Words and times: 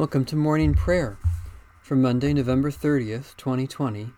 Welcome 0.00 0.24
to 0.24 0.36
morning 0.36 0.72
prayer 0.72 1.18
for 1.82 1.94
Monday, 1.94 2.32
November 2.32 2.70
30th, 2.70 3.36
2020, 3.36 4.14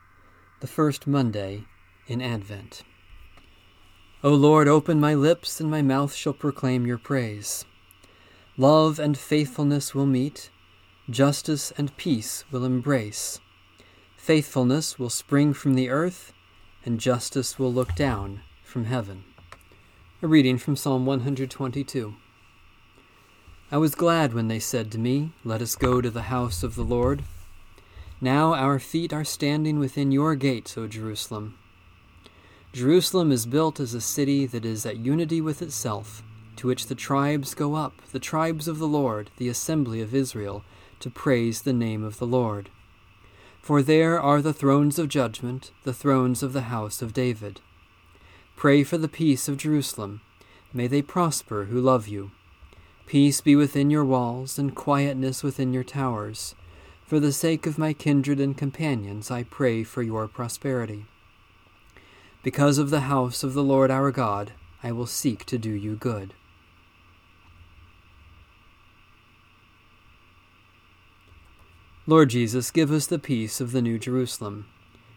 the 0.61 0.67
first 0.69 1.09
Monday 1.09 1.65
in 2.07 2.23
Advent. 2.23 2.85
O 4.23 4.31
Lord, 4.31 4.69
open 4.69 5.01
my 5.01 5.15
lips, 5.15 5.61
and 5.61 5.69
my 5.69 5.83
mouth 5.83 6.15
shall 6.15 6.35
proclaim 6.35 6.87
your 6.87 6.99
praise. 6.99 7.65
Love 8.57 9.01
and 9.01 9.19
faithfulness 9.19 9.93
will 9.93 10.07
meet, 10.07 10.51
justice 11.11 11.73
and 11.77 11.97
peace 11.97 12.45
will 12.53 12.65
embrace. 12.65 13.41
Faithfulness 14.17 15.01
will 15.01 15.11
spring 15.11 15.53
from 15.53 15.75
the 15.75 15.91
earth, 15.91 16.33
and 16.85 17.01
justice 17.01 17.59
will 17.59 17.73
look 17.73 17.97
down 17.97 18.43
from 18.63 18.85
heaven. 18.85 19.25
A 20.23 20.29
reading 20.29 20.59
from 20.59 20.77
Psalm 20.77 21.07
122. 21.07 22.15
I 23.73 23.79
was 23.79 23.95
glad 23.95 24.35
when 24.35 24.49
they 24.49 24.59
said 24.59 24.93
to 24.93 24.99
me, 24.99 25.33
Let 25.45 25.63
us 25.63 25.77
go 25.77 26.03
to 26.03 26.11
the 26.11 26.29
house 26.29 26.63
of 26.63 26.75
the 26.75 26.85
Lord. 26.85 27.25
Now 28.21 28.53
our 28.53 28.79
feet 28.79 29.15
are 29.15 29.25
standing 29.25 29.79
within 29.79 30.13
your 30.13 30.35
gates, 30.35 30.77
O 30.77 30.87
Jerusalem. 30.87 31.57
Jerusalem 32.75 33.33
is 33.33 33.47
built 33.47 33.81
as 33.81 33.95
a 33.95 34.01
city 34.03 34.45
that 34.45 34.67
is 34.67 34.85
at 34.85 34.99
unity 34.99 35.41
with 35.41 35.63
itself, 35.63 36.23
to 36.57 36.67
which 36.67 36.89
the 36.89 36.95
tribes 36.95 37.55
go 37.55 37.75
up, 37.75 37.95
the 38.13 38.19
tribes 38.19 38.69
of 38.69 38.79
the 38.79 38.87
Lord, 38.87 39.31
the 39.39 39.49
assembly 39.49 40.03
of 40.03 40.15
Israel, 40.15 40.65
to 41.01 41.09
praise 41.09 41.63
the 41.63 41.73
name 41.73 42.05
of 42.05 42.19
the 42.19 42.27
Lord. 42.27 42.69
For 43.63 43.81
there 43.81 44.21
are 44.21 44.43
the 44.43 44.53
thrones 44.53 44.99
of 44.99 45.09
judgment, 45.09 45.71
the 45.85 45.95
thrones 45.95 46.43
of 46.43 46.53
the 46.53 46.69
house 46.69 47.01
of 47.01 47.15
David. 47.15 47.63
Pray 48.55 48.85
for 48.85 48.99
the 48.99 49.09
peace 49.09 49.49
of 49.49 49.57
Jerusalem. 49.57 50.21
May 50.75 50.89
they 50.89 51.01
prosper 51.01 51.65
who 51.65 51.81
love 51.81 52.07
you. 52.07 52.33
Peace 53.07 53.41
be 53.41 53.55
within 53.55 53.91
your 53.91 54.05
walls, 54.05 54.59
and 54.59 54.75
quietness 54.75 55.43
within 55.43 55.73
your 55.73 55.85
towers. 55.85 56.55
For 57.05 57.21
the 57.21 57.33
sake 57.33 57.67
of 57.67 57.79
my 57.79 57.93
kindred 57.93 58.41
and 58.41 58.57
companions, 58.57 59.31
I 59.31 59.43
pray 59.43 59.85
for 59.85 60.03
your 60.03 60.29
prosperity. 60.29 61.05
Because 62.43 62.79
of 62.79 62.91
the 62.91 63.01
house 63.01 63.45
of 63.45 63.55
the 63.55 63.63
Lord 63.63 63.91
our 63.91 64.11
God, 64.11 64.53
I 64.83 64.93
will 64.93 65.07
seek 65.07 65.45
to 65.47 65.59
do 65.59 65.71
you 65.71 65.95
good. 65.95 66.35
Lord 72.07 72.31
Jesus, 72.31 72.73
give 72.73 72.91
us 72.91 73.07
the 73.07 73.19
peace 73.19 73.61
of 73.61 73.71
the 73.71 73.83
New 73.83 73.99
Jerusalem. 73.99 74.67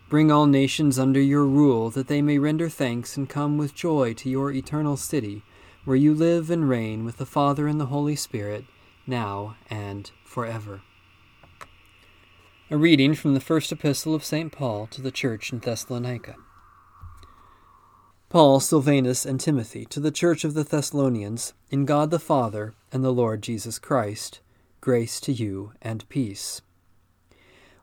Bring 0.07 0.31
all 0.31 0.45
nations 0.45 0.99
under 0.99 1.19
your 1.19 1.45
rule, 1.45 1.89
that 1.89 2.07
they 2.07 2.21
may 2.21 2.37
render 2.37 2.69
thanks 2.69 3.17
and 3.17 3.27
come 3.27 3.57
with 3.57 3.73
joy 3.73 4.13
to 4.15 4.29
your 4.29 4.51
eternal 4.51 4.97
city 4.97 5.41
where 5.85 5.95
you 5.95 6.13
live 6.13 6.49
and 6.49 6.67
reign 6.67 7.05
with 7.05 7.17
the 7.17 7.25
Father 7.25 7.67
and 7.67 7.79
the 7.79 7.85
Holy 7.85 8.15
Spirit, 8.15 8.65
now 9.05 9.55
and 9.69 10.11
forever. 10.25 10.81
A 12.71 12.77
reading 12.77 13.13
from 13.13 13.35
the 13.35 13.39
first 13.39 13.71
epistle 13.71 14.15
of 14.15 14.25
St. 14.25 14.51
Paul 14.51 14.87
to 14.87 15.01
the 15.01 15.11
church 15.11 15.53
in 15.53 15.59
Thessalonica. 15.59 16.35
Paul, 18.29 18.59
Silvanus, 18.59 19.25
and 19.25 19.39
Timothy, 19.39 19.85
to 19.85 19.99
the 19.99 20.11
church 20.11 20.43
of 20.43 20.55
the 20.55 20.63
Thessalonians, 20.63 21.53
in 21.69 21.85
God 21.85 22.09
the 22.09 22.19
Father 22.19 22.73
and 22.91 23.03
the 23.03 23.13
Lord 23.13 23.43
Jesus 23.43 23.77
Christ, 23.77 24.39
grace 24.81 25.19
to 25.21 25.31
you 25.31 25.73
and 25.83 26.09
peace. 26.09 26.61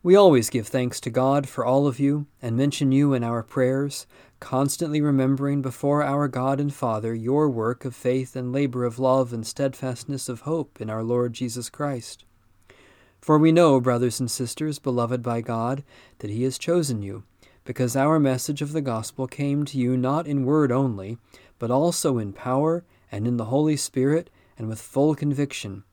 We 0.04 0.16
always 0.16 0.50
give 0.50 0.66
thanks 0.66 1.00
to 1.02 1.10
God 1.10 1.48
for 1.48 1.64
all 1.64 1.86
of 1.86 2.00
you 2.00 2.26
and 2.42 2.56
mention 2.56 2.90
you 2.90 3.14
in 3.14 3.22
our 3.22 3.44
prayers 3.44 4.06
constantly 4.40 5.00
remembering 5.00 5.62
before 5.62 6.02
our 6.02 6.26
God 6.26 6.58
and 6.58 6.74
Father 6.74 7.14
your 7.14 7.48
work 7.48 7.84
of 7.84 7.94
faith 7.94 8.34
and 8.34 8.52
labor 8.52 8.84
of 8.84 8.98
love 8.98 9.32
and 9.32 9.46
steadfastness 9.46 10.28
of 10.28 10.40
hope 10.40 10.80
in 10.80 10.90
our 10.90 11.04
Lord 11.04 11.34
Jesus 11.34 11.70
Christ. 11.70 12.24
For 13.20 13.38
we 13.38 13.52
know, 13.52 13.80
brothers 13.80 14.18
and 14.18 14.28
sisters, 14.28 14.80
beloved 14.80 15.22
by 15.22 15.40
God, 15.40 15.84
that 16.18 16.30
He 16.30 16.42
has 16.42 16.58
chosen 16.58 17.02
you, 17.02 17.22
because 17.64 17.94
our 17.94 18.18
message 18.18 18.60
of 18.60 18.72
the 18.72 18.80
gospel 18.80 19.28
came 19.28 19.64
to 19.66 19.78
you 19.78 19.96
not 19.96 20.26
in 20.26 20.44
word 20.44 20.72
only, 20.72 21.16
but 21.60 21.70
also 21.70 22.18
in 22.18 22.32
power 22.32 22.84
and 23.12 23.28
in 23.28 23.36
the 23.36 23.44
Holy 23.44 23.76
Spirit 23.76 24.30
and 24.58 24.66
with 24.66 24.80
full 24.80 25.14
conviction, 25.14 25.84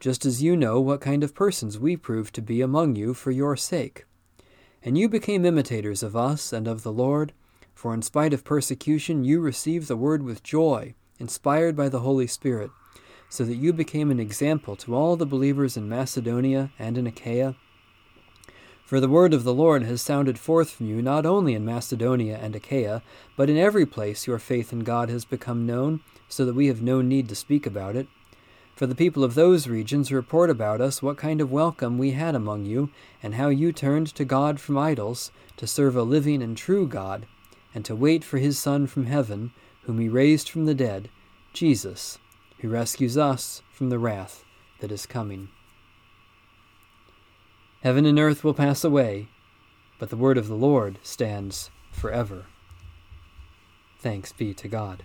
just 0.00 0.26
as 0.26 0.42
you 0.42 0.56
know 0.56 0.80
what 0.80 1.00
kind 1.00 1.22
of 1.22 1.34
persons 1.34 1.78
we 1.78 1.96
proved 1.96 2.34
to 2.34 2.42
be 2.42 2.60
among 2.60 2.96
you 2.96 3.14
for 3.14 3.30
your 3.30 3.56
sake. 3.56 4.04
And 4.82 4.98
you 4.98 5.08
became 5.08 5.44
imitators 5.44 6.02
of 6.02 6.14
us 6.14 6.52
and 6.52 6.68
of 6.68 6.82
the 6.82 6.92
Lord 6.92 7.32
for 7.74 7.92
in 7.92 8.02
spite 8.02 8.32
of 8.32 8.44
persecution, 8.44 9.24
you 9.24 9.40
received 9.40 9.88
the 9.88 9.96
word 9.96 10.22
with 10.22 10.42
joy, 10.42 10.94
inspired 11.18 11.76
by 11.76 11.88
the 11.88 12.00
Holy 12.00 12.26
Spirit, 12.26 12.70
so 13.28 13.44
that 13.44 13.56
you 13.56 13.72
became 13.72 14.10
an 14.10 14.20
example 14.20 14.76
to 14.76 14.94
all 14.94 15.16
the 15.16 15.26
believers 15.26 15.76
in 15.76 15.88
Macedonia 15.88 16.70
and 16.78 16.96
in 16.96 17.06
Achaia. 17.06 17.56
For 18.84 19.00
the 19.00 19.08
word 19.08 19.34
of 19.34 19.44
the 19.44 19.54
Lord 19.54 19.82
has 19.82 20.00
sounded 20.00 20.38
forth 20.38 20.70
from 20.70 20.86
you 20.86 21.02
not 21.02 21.26
only 21.26 21.54
in 21.54 21.64
Macedonia 21.64 22.38
and 22.40 22.54
Achaia, 22.54 23.02
but 23.36 23.50
in 23.50 23.56
every 23.56 23.86
place 23.86 24.26
your 24.26 24.38
faith 24.38 24.72
in 24.72 24.80
God 24.80 25.10
has 25.10 25.24
become 25.24 25.66
known, 25.66 26.00
so 26.28 26.44
that 26.44 26.54
we 26.54 26.68
have 26.68 26.80
no 26.80 27.02
need 27.02 27.28
to 27.28 27.34
speak 27.34 27.66
about 27.66 27.96
it. 27.96 28.06
For 28.74 28.86
the 28.86 28.94
people 28.94 29.22
of 29.22 29.34
those 29.34 29.68
regions 29.68 30.10
report 30.10 30.50
about 30.50 30.80
us 30.80 31.02
what 31.02 31.16
kind 31.16 31.40
of 31.40 31.52
welcome 31.52 31.96
we 31.96 32.12
had 32.12 32.34
among 32.34 32.64
you, 32.64 32.90
and 33.22 33.34
how 33.34 33.48
you 33.48 33.72
turned 33.72 34.08
to 34.14 34.24
God 34.24 34.58
from 34.60 34.76
idols, 34.76 35.30
to 35.56 35.66
serve 35.66 35.96
a 35.96 36.02
living 36.02 36.42
and 36.42 36.56
true 36.56 36.88
God 36.88 37.26
and 37.74 37.84
to 37.84 37.96
wait 37.96 38.24
for 38.24 38.38
his 38.38 38.58
Son 38.58 38.86
from 38.86 39.06
heaven, 39.06 39.50
whom 39.82 39.98
he 39.98 40.08
raised 40.08 40.48
from 40.48 40.64
the 40.64 40.74
dead, 40.74 41.10
Jesus, 41.52 42.18
who 42.60 42.68
rescues 42.68 43.18
us 43.18 43.62
from 43.72 43.90
the 43.90 43.98
wrath 43.98 44.44
that 44.78 44.92
is 44.92 45.06
coming. 45.06 45.48
Heaven 47.82 48.06
and 48.06 48.18
earth 48.18 48.44
will 48.44 48.54
pass 48.54 48.84
away, 48.84 49.28
but 49.98 50.08
the 50.08 50.16
word 50.16 50.38
of 50.38 50.48
the 50.48 50.54
Lord 50.54 50.98
stands 51.02 51.70
forever. 51.90 52.46
Thanks 53.98 54.32
be 54.32 54.54
to 54.54 54.68
God. 54.68 55.02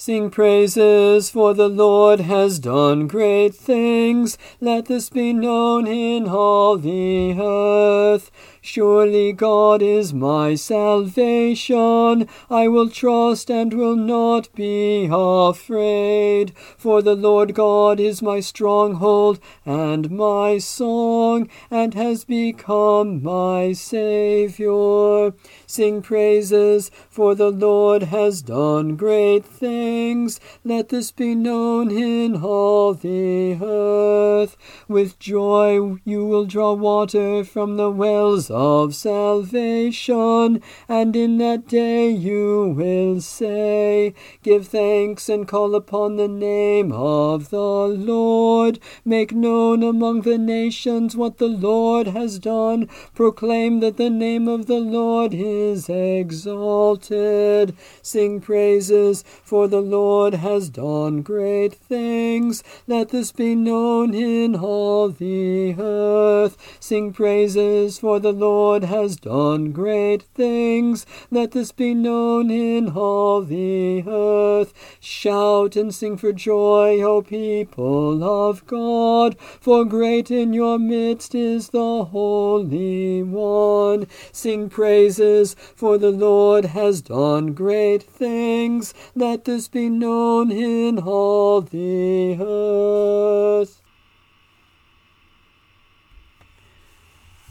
Sing 0.00 0.30
praises, 0.30 1.28
for 1.28 1.54
the 1.54 1.68
Lord 1.68 2.20
has 2.20 2.60
done 2.60 3.08
great 3.08 3.52
things. 3.52 4.38
Let 4.60 4.86
this 4.86 5.10
be 5.10 5.32
known 5.32 5.88
in 5.88 6.28
all 6.28 6.76
the 6.76 7.36
earth. 7.36 8.30
Surely 8.70 9.32
God 9.32 9.80
is 9.80 10.12
my 10.12 10.54
salvation. 10.54 12.28
I 12.50 12.68
will 12.68 12.90
trust 12.90 13.50
and 13.50 13.72
will 13.72 13.96
not 13.96 14.54
be 14.54 15.08
afraid. 15.10 16.52
For 16.76 17.00
the 17.00 17.14
Lord 17.14 17.54
God 17.54 17.98
is 17.98 18.20
my 18.20 18.40
stronghold 18.40 19.40
and 19.64 20.10
my 20.10 20.58
song, 20.58 21.48
and 21.70 21.94
has 21.94 22.26
become 22.26 23.22
my 23.22 23.72
Saviour. 23.72 25.32
Sing 25.66 26.02
praises, 26.02 26.90
for 27.08 27.34
the 27.34 27.50
Lord 27.50 28.02
has 28.02 28.42
done 28.42 28.96
great 28.96 29.46
things. 29.46 30.40
Let 30.62 30.90
this 30.90 31.10
be 31.10 31.34
known 31.34 31.90
in 31.90 32.42
all 32.42 32.92
the 32.92 33.58
earth. 33.62 34.58
With 34.88 35.18
joy 35.18 35.96
you 36.04 36.26
will 36.26 36.44
draw 36.44 36.74
water 36.74 37.44
from 37.44 37.78
the 37.78 37.90
wells 37.90 38.50
of 38.58 38.92
salvation, 38.92 40.60
and 40.88 41.14
in 41.14 41.38
that 41.38 41.68
day 41.68 42.10
you 42.10 42.74
will 42.76 43.20
say, 43.20 44.12
Give 44.42 44.66
thanks 44.66 45.28
and 45.28 45.46
call 45.46 45.76
upon 45.76 46.16
the 46.16 46.26
name 46.26 46.90
of 46.90 47.50
the 47.50 47.60
Lord. 47.60 48.80
Make 49.04 49.32
known 49.32 49.84
among 49.84 50.22
the 50.22 50.38
nations 50.38 51.16
what 51.16 51.38
the 51.38 51.46
Lord 51.46 52.08
has 52.08 52.40
done. 52.40 52.88
Proclaim 53.14 53.78
that 53.78 53.96
the 53.96 54.10
name 54.10 54.48
of 54.48 54.66
the 54.66 54.80
Lord 54.80 55.32
is 55.32 55.88
exalted. 55.88 57.76
Sing 58.02 58.40
praises, 58.40 59.22
for 59.44 59.68
the 59.68 59.80
Lord 59.80 60.34
has 60.34 60.68
done 60.68 61.22
great 61.22 61.74
things. 61.74 62.64
Let 62.88 63.10
this 63.10 63.30
be 63.30 63.54
known 63.54 64.14
in 64.14 64.56
all 64.56 65.10
the 65.10 65.76
earth. 65.78 66.56
Sing 66.80 67.12
praises, 67.12 68.00
for 68.00 68.18
the 68.18 68.32
Lord 68.32 68.47
Lord 68.48 68.84
has 68.84 69.16
done 69.16 69.72
great 69.72 70.22
things. 70.22 71.04
Let 71.30 71.50
this 71.50 71.70
be 71.70 71.92
known 71.92 72.50
in 72.50 72.92
all 72.92 73.42
the 73.42 74.02
earth. 74.06 74.72
Shout 75.00 75.76
and 75.76 75.94
sing 75.94 76.16
for 76.16 76.32
joy, 76.32 77.02
O 77.02 77.20
people 77.20 78.24
of 78.24 78.66
God, 78.66 79.38
for 79.38 79.84
great 79.84 80.30
in 80.30 80.54
your 80.54 80.78
midst 80.78 81.34
is 81.34 81.68
the 81.68 82.04
Holy 82.04 83.22
One. 83.22 84.06
Sing 84.32 84.70
praises, 84.70 85.54
for 85.76 85.98
the 85.98 86.10
Lord 86.10 86.64
has 86.64 87.02
done 87.02 87.52
great 87.52 88.02
things. 88.02 88.94
Let 89.14 89.44
this 89.44 89.68
be 89.68 89.90
known 89.90 90.50
in 90.50 90.98
all 90.98 91.60
the 91.60 92.38
earth. 92.40 93.77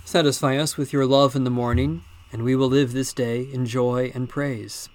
Satisfy 0.07 0.55
us 0.55 0.77
with 0.77 0.93
your 0.93 1.05
love 1.05 1.35
in 1.35 1.43
the 1.43 1.49
morning, 1.49 2.01
and 2.31 2.43
we 2.43 2.55
will 2.55 2.69
live 2.69 2.93
this 2.93 3.11
day 3.11 3.41
in 3.41 3.65
joy 3.65 4.09
and 4.15 4.29
praise. 4.29 4.87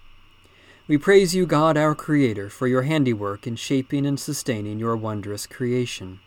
We 0.89 0.97
praise 0.97 1.35
you, 1.35 1.45
God, 1.45 1.77
our 1.77 1.95
Creator, 1.95 2.49
for 2.49 2.67
your 2.67 2.85
handiwork 2.85 3.47
in 3.47 3.57
shaping 3.57 4.07
and 4.07 4.19
sustaining 4.19 4.79
your 4.79 4.97
wondrous 4.97 5.47
creation. 5.47 6.21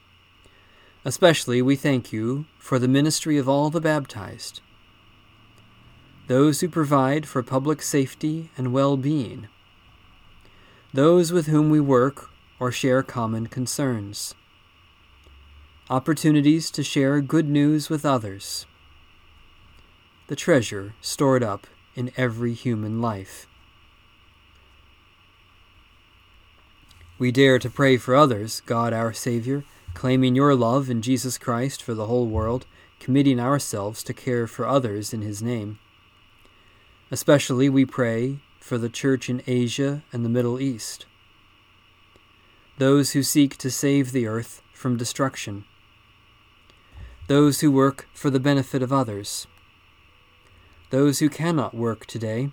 Especially 1.04 1.64
we 1.64 1.76
thank 1.76 2.14
you 2.14 2.46
for 2.60 2.78
the 2.78 2.88
ministry 2.88 3.40
of 3.40 3.50
all 3.50 3.72
the 3.72 3.82
baptized, 3.82 4.62
those 6.28 6.62
who 6.62 6.70
provide 6.70 7.28
for 7.28 7.42
public 7.42 7.82
safety 7.82 8.52
and 8.56 8.72
well 8.72 8.98
being, 8.98 9.48
those 10.94 11.32
with 11.32 11.48
whom 11.48 11.72
we 11.72 11.80
work 11.80 12.30
or 12.60 12.72
share 12.72 13.02
common 13.02 13.48
concerns, 13.48 14.36
opportunities 15.90 16.70
to 16.70 16.84
share 16.84 17.20
good 17.20 17.50
news 17.50 17.90
with 17.90 18.06
others, 18.06 18.68
the 20.27 20.36
treasure 20.36 20.94
stored 21.01 21.44
up 21.44 21.68
in 21.95 22.12
every 22.18 22.54
human 22.54 23.01
life. 23.01 23.48
We 27.18 27.31
dare 27.31 27.60
to 27.60 27.69
pray 27.69 27.98
for 27.98 28.16
others, 28.16 28.62
God 28.66 28.92
our 28.92 29.13
Savior, 29.13 29.63
claiming 29.94 30.36
your 30.36 30.54
love 30.56 30.89
in 30.89 31.01
Jesus 31.01 31.38
Christ 31.38 31.81
for 31.81 31.94
the 31.94 32.07
whole 32.07 32.27
world, 32.27 32.66
committing 33.00 33.39
ourselves 33.39 34.04
to 34.04 34.13
care 34.13 34.48
for 34.48 34.68
others 34.68 35.13
in 35.13 35.22
His 35.22 35.42
name. 35.42 35.80
Especially 37.12 37.69
we 37.69 37.86
pray 37.86 38.39
for 38.60 38.77
the 38.77 38.89
Church 38.89 39.30
in 39.30 39.44
Asia 39.48 40.04
and 40.12 40.25
the 40.25 40.30
Middle 40.30 40.60
East, 40.60 41.06
those 42.77 43.12
who 43.12 43.24
seek 43.24 43.57
to 43.57 43.72
save 43.72 44.12
the 44.12 44.27
earth 44.27 44.62
from 44.74 44.98
destruction, 44.98 45.63
those 47.27 47.62
who 47.62 47.72
work 47.72 48.07
for 48.13 48.30
the 48.30 48.39
benefit 48.39 48.81
of 48.81 48.92
others, 48.92 49.48
those 50.90 51.20
who 51.20 51.30
cannot 51.30 51.74
work 51.74 52.06
today, 52.06 52.50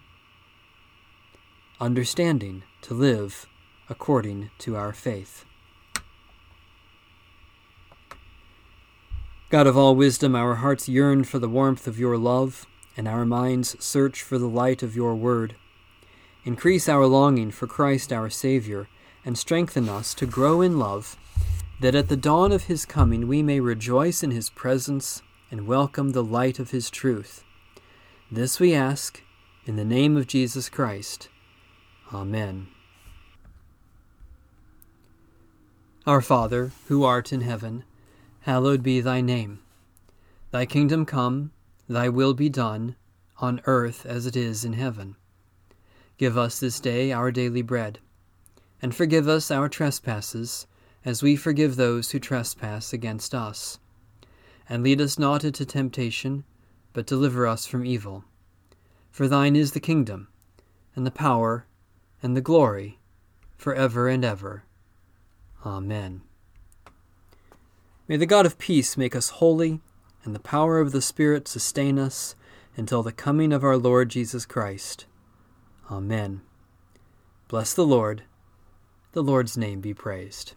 understanding 1.80 2.62
to 2.80 2.94
live 2.94 3.46
according 3.88 4.50
to 4.58 4.76
our 4.76 4.92
faith. 4.92 5.44
God 9.50 9.66
of 9.66 9.76
all 9.76 9.94
wisdom, 9.94 10.34
our 10.34 10.56
hearts 10.56 10.88
yearn 10.88 11.24
for 11.24 11.38
the 11.38 11.48
warmth 11.48 11.86
of 11.86 11.98
your 11.98 12.16
love, 12.16 12.64
and 12.96 13.06
our 13.06 13.26
minds 13.26 13.76
search 13.84 14.22
for 14.22 14.38
the 14.38 14.48
light 14.48 14.82
of 14.82 14.96
your 14.96 15.14
word. 15.14 15.56
Increase 16.44 16.88
our 16.88 17.06
longing 17.06 17.50
for 17.50 17.66
Christ 17.66 18.12
our 18.12 18.30
Savior, 18.30 18.88
and 19.26 19.36
strengthen 19.36 19.90
us 19.90 20.14
to 20.14 20.26
grow 20.26 20.62
in 20.62 20.78
love, 20.78 21.18
that 21.80 21.94
at 21.94 22.08
the 22.08 22.16
dawn 22.16 22.50
of 22.50 22.64
his 22.64 22.86
coming 22.86 23.28
we 23.28 23.42
may 23.42 23.60
rejoice 23.60 24.22
in 24.22 24.30
his 24.30 24.48
presence 24.48 25.20
and 25.50 25.66
welcome 25.66 26.10
the 26.10 26.24
light 26.24 26.58
of 26.58 26.70
his 26.70 26.88
truth. 26.88 27.44
This 28.34 28.58
we 28.58 28.72
ask 28.72 29.22
in 29.66 29.76
the 29.76 29.84
name 29.84 30.16
of 30.16 30.26
Jesus 30.26 30.70
Christ. 30.70 31.28
Amen. 32.14 32.68
Our 36.06 36.22
Father, 36.22 36.72
who 36.88 37.04
art 37.04 37.30
in 37.30 37.42
heaven, 37.42 37.84
hallowed 38.40 38.82
be 38.82 39.02
thy 39.02 39.20
name. 39.20 39.58
Thy 40.50 40.64
kingdom 40.64 41.04
come, 41.04 41.52
thy 41.86 42.08
will 42.08 42.32
be 42.32 42.48
done, 42.48 42.96
on 43.36 43.60
earth 43.66 44.06
as 44.06 44.24
it 44.24 44.34
is 44.34 44.64
in 44.64 44.72
heaven. 44.72 45.16
Give 46.16 46.38
us 46.38 46.58
this 46.58 46.80
day 46.80 47.12
our 47.12 47.30
daily 47.30 47.60
bread, 47.60 47.98
and 48.80 48.94
forgive 48.94 49.28
us 49.28 49.50
our 49.50 49.68
trespasses, 49.68 50.66
as 51.04 51.22
we 51.22 51.36
forgive 51.36 51.76
those 51.76 52.12
who 52.12 52.18
trespass 52.18 52.94
against 52.94 53.34
us. 53.34 53.78
And 54.70 54.82
lead 54.82 55.02
us 55.02 55.18
not 55.18 55.44
into 55.44 55.66
temptation, 55.66 56.44
but 56.92 57.06
deliver 57.06 57.46
us 57.46 57.66
from 57.66 57.84
evil. 57.84 58.24
For 59.10 59.28
thine 59.28 59.56
is 59.56 59.72
the 59.72 59.80
kingdom, 59.80 60.28
and 60.94 61.06
the 61.06 61.10
power, 61.10 61.66
and 62.22 62.36
the 62.36 62.40
glory, 62.40 62.98
for 63.56 63.74
ever 63.74 64.08
and 64.08 64.24
ever. 64.24 64.64
Amen. 65.64 66.22
May 68.08 68.16
the 68.16 68.26
God 68.26 68.46
of 68.46 68.58
peace 68.58 68.96
make 68.96 69.14
us 69.14 69.30
holy, 69.30 69.80
and 70.24 70.34
the 70.34 70.40
power 70.40 70.80
of 70.80 70.92
the 70.92 71.02
Spirit 71.02 71.48
sustain 71.48 71.98
us 71.98 72.34
until 72.76 73.02
the 73.02 73.12
coming 73.12 73.52
of 73.52 73.64
our 73.64 73.76
Lord 73.76 74.08
Jesus 74.08 74.46
Christ. 74.46 75.06
Amen. 75.90 76.40
Bless 77.48 77.74
the 77.74 77.86
Lord. 77.86 78.22
The 79.12 79.22
Lord's 79.22 79.56
name 79.58 79.80
be 79.80 79.92
praised. 79.92 80.54